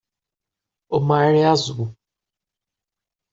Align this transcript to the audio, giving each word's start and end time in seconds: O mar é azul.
O 0.89 0.99
mar 0.99 1.31
é 1.35 1.45
azul. 1.45 1.95